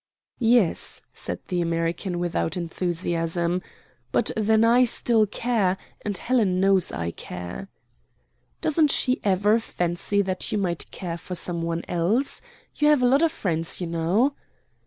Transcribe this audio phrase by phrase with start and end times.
[0.39, 3.61] "Yes," said the American, without enthusiasm;
[4.11, 7.69] "but then I still care, and Helen knows I care."
[8.61, 12.41] "Doesn't she ever fancy that you might care for some one else?
[12.73, 14.33] You have a lot of friends, you know."